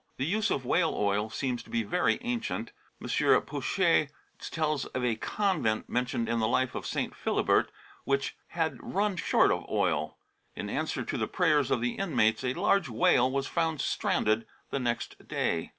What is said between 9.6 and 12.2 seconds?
oil. In answer to the prayers of the